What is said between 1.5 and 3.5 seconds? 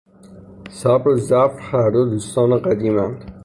هر دو دوستان قدیماند...